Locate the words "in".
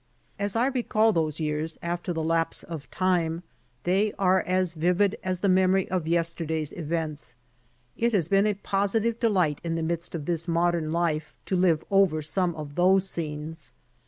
9.63-9.75